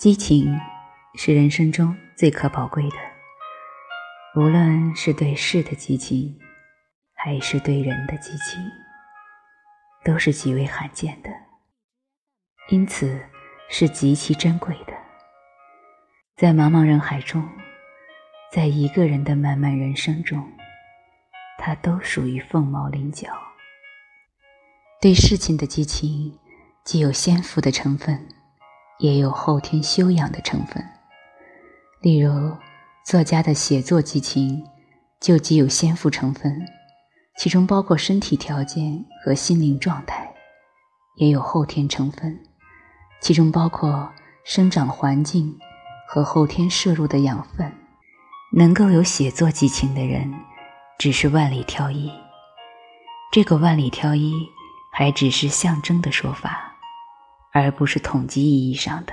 [0.00, 0.58] 激情
[1.14, 2.96] 是人生中最可宝贵的，
[4.34, 6.34] 无论是对事的激情，
[7.12, 8.58] 还是对人的激情，
[10.02, 11.28] 都是极为罕见的，
[12.70, 13.20] 因此
[13.68, 14.94] 是极其珍贵的。
[16.34, 17.46] 在茫茫人海中，
[18.50, 20.50] 在一个人的漫漫人生中，
[21.58, 23.28] 它都属于凤毛麟角。
[24.98, 26.38] 对事情的激情，
[26.86, 28.26] 既有先赋的成分。
[29.00, 30.86] 也有后天修养的成分，
[32.02, 32.54] 例如
[33.04, 34.64] 作家的写作激情
[35.18, 36.64] 就既有先赋成分，
[37.38, 40.16] 其中包括身体条件和心灵状态；
[41.16, 42.38] 也有后天成分，
[43.20, 44.12] 其中包括
[44.44, 45.58] 生长环境
[46.06, 47.72] 和后天摄入的养分。
[48.52, 50.28] 能够有写作激情的人，
[50.98, 52.10] 只是万里挑一。
[53.32, 54.34] 这个万里挑一，
[54.92, 56.69] 还只是象征的说法。
[57.52, 59.12] 而不是统计意义上的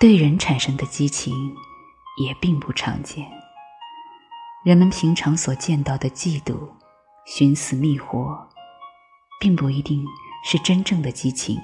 [0.00, 1.32] 对人产生的激情，
[2.20, 3.26] 也并不常见。
[4.64, 6.68] 人们平常所见到的嫉妒、
[7.26, 8.48] 寻死觅活，
[9.40, 10.04] 并不一定
[10.44, 11.58] 是真正的激情，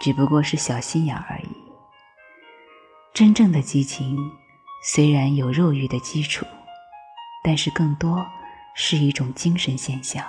[0.00, 1.48] 只不过是小心眼而已。
[3.14, 4.18] 真正的激情
[4.82, 6.46] 虽然有肉欲的基础，
[7.44, 8.26] 但是更多
[8.74, 10.24] 是一种精神现象，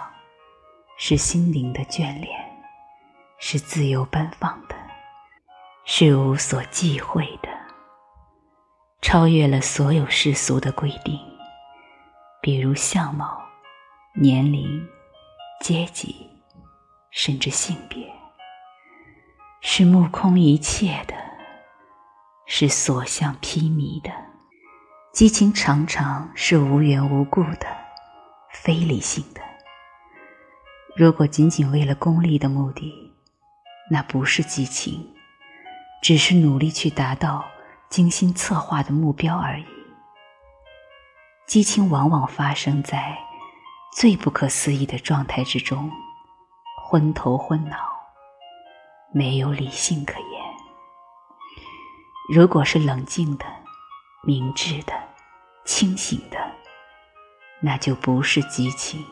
[0.98, 2.41] 是心灵的眷恋。
[3.44, 4.76] 是自由奔放的，
[5.84, 7.50] 是无所忌讳的，
[9.02, 11.20] 超越了所有世俗的规定，
[12.40, 13.42] 比如相貌、
[14.14, 14.88] 年龄、
[15.60, 16.30] 阶级，
[17.10, 18.08] 甚至性别，
[19.60, 21.16] 是目空一切的，
[22.46, 24.12] 是所向披靡的。
[25.12, 27.66] 激情常常是无缘无故的、
[28.52, 29.42] 非理性的。
[30.96, 33.11] 如果仅仅为了功利的目的，
[33.94, 35.14] 那不是激情，
[36.02, 37.44] 只是努力去达到
[37.90, 39.66] 精心策划的目标而已。
[41.46, 43.18] 激情往往发生在
[43.98, 45.92] 最不可思议的状态之中，
[46.86, 47.76] 昏头昏脑，
[49.14, 50.42] 没有理性可言。
[52.34, 53.46] 如果是冷静的、
[54.24, 54.94] 明智的、
[55.66, 56.38] 清醒的，
[57.60, 59.06] 那就不是激情。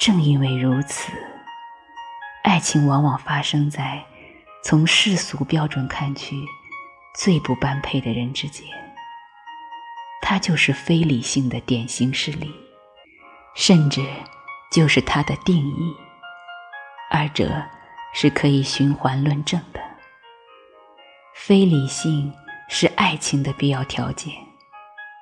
[0.00, 1.12] 正因为如此。
[2.42, 4.04] 爱情往往发生在
[4.64, 6.36] 从世俗标准看去
[7.16, 8.66] 最不般配的人之间，
[10.20, 12.52] 它就是非理性的典型事例，
[13.54, 14.04] 甚至
[14.72, 15.94] 就是它的定义。
[17.10, 17.62] 二者
[18.12, 19.80] 是可以循环论证的。
[21.34, 22.32] 非理性
[22.68, 24.32] 是爱情的必要条件，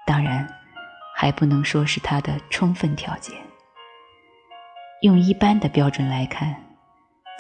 [0.06, 0.48] 当然
[1.14, 3.34] 还不能说是它的充分条件。
[5.03, 6.69] 用一般的标准来看。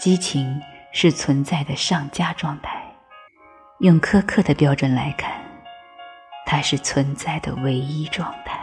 [0.00, 0.58] 激情
[0.92, 2.82] 是存在的上佳状态，
[3.80, 5.30] 用苛刻的标准来看，
[6.46, 8.58] 它是存在的唯一状态。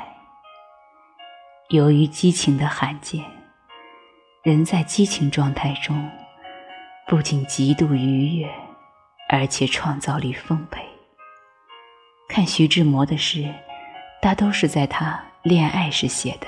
[1.70, 3.24] 由于激情的罕见，
[4.42, 6.10] 人在激情状态中
[7.06, 8.50] 不仅极度愉悦，
[9.30, 10.84] 而且创造力丰沛。
[12.28, 13.48] 看徐志摩的诗，
[14.20, 16.48] 大都是在他恋爱时写的。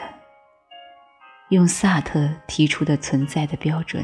[1.50, 4.04] 用萨特提出的存在的标准。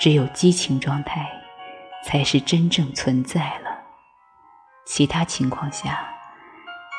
[0.00, 1.30] 只有激情状态，
[2.06, 3.78] 才是真正存在了。
[4.86, 6.08] 其他情况下，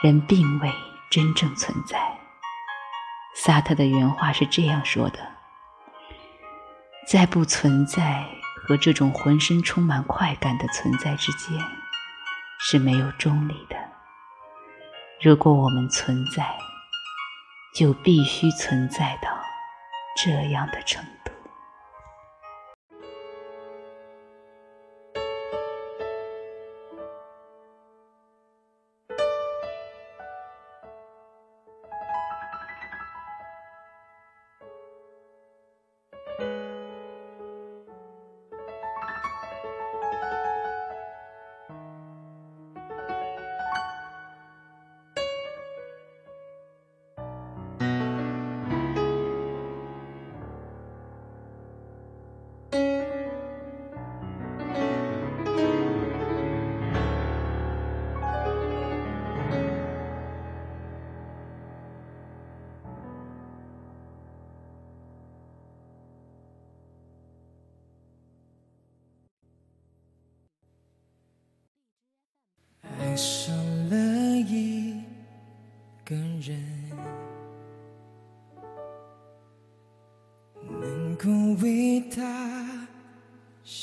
[0.04, 0.72] 人并未
[1.10, 2.00] 真正存在。
[3.34, 5.20] 萨特的原话是这样说的：
[7.08, 8.24] 在不存在
[8.68, 11.60] 和这种浑身充满快感的存在之间，
[12.60, 13.76] 是没有中立的。
[15.20, 16.56] 如果我们存在，
[17.74, 19.30] 就必须存在到
[20.24, 21.21] 这样的程度。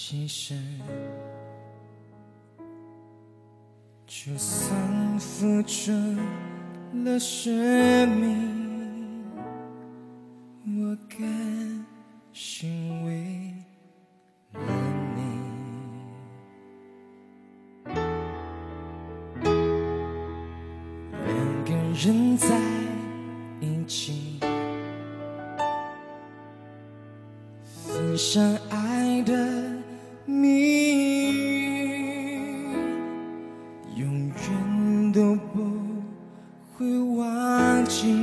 [0.09, 0.55] 能够为他牺牲。
[4.07, 5.93] 就算付出
[7.05, 9.25] 了生命，
[10.65, 11.87] 我甘
[12.33, 13.55] 心为
[14.55, 14.61] 了
[15.15, 15.19] 你。
[21.27, 22.47] 两个人在
[23.61, 24.41] 一起，
[27.63, 29.35] 分享爱的
[30.31, 31.33] 你，
[33.97, 35.63] 永远都不
[36.77, 36.87] 会
[37.17, 38.15] 忘记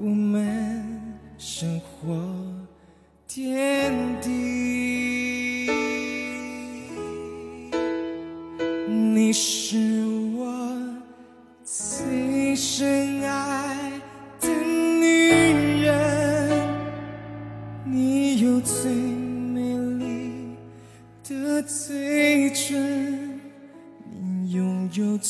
[0.00, 0.86] 我们
[1.36, 2.16] 生活
[3.26, 3.92] 点
[4.22, 5.68] 滴。
[8.86, 9.76] 你是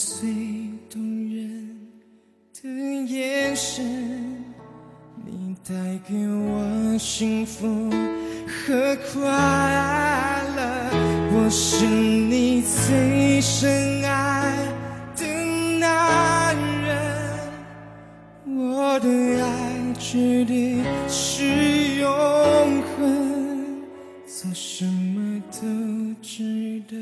[0.08, 0.26] 最
[0.88, 1.76] 动人
[2.54, 3.84] 的眼神，
[5.26, 5.74] 你带
[6.08, 7.90] 给我幸福
[8.46, 9.20] 和快
[10.56, 10.62] 乐。
[11.30, 14.56] 我是你最深爱
[15.14, 15.26] 的
[15.78, 16.88] 男人，
[18.46, 19.08] 我的
[19.44, 23.82] 爱绝对是永恒，
[24.26, 26.96] 做什么都值得。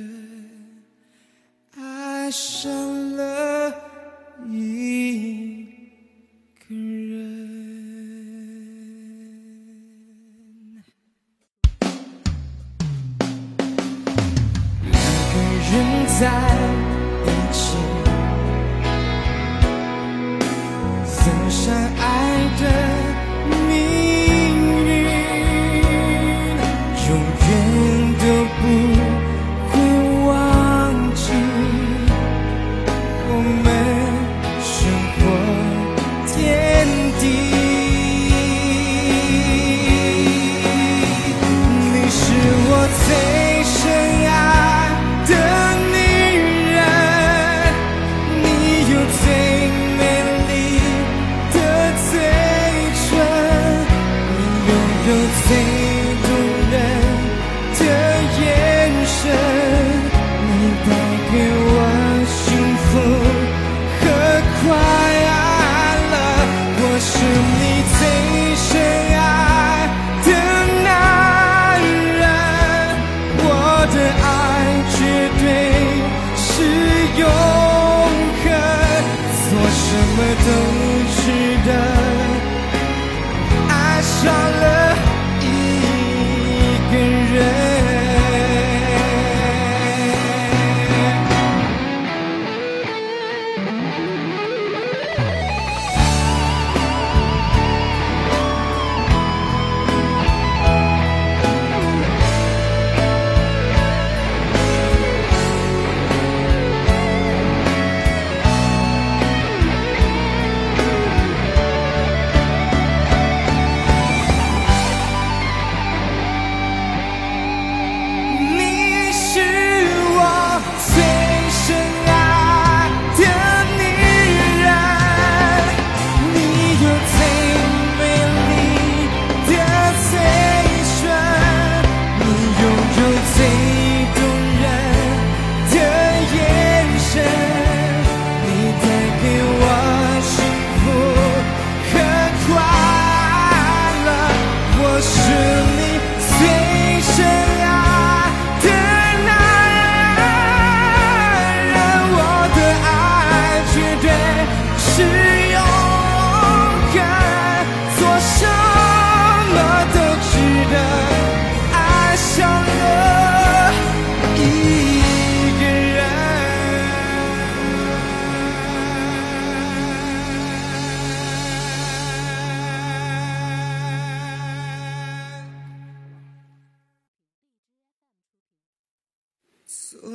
[2.27, 3.73] 爱上了
[4.51, 5.65] 一
[6.59, 7.17] 个人。
[14.91, 14.93] 两
[15.31, 15.37] 个
[15.71, 15.73] 人
[16.19, 16.76] 在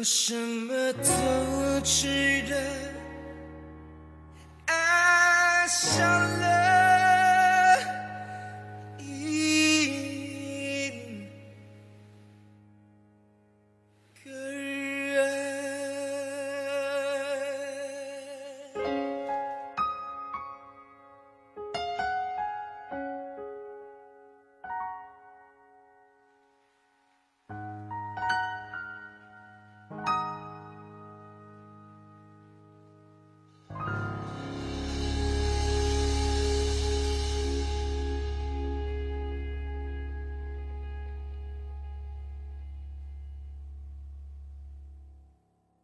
[0.01, 2.55] 做什么都值得，
[4.65, 6.01] 爱上
[6.39, 6.50] 了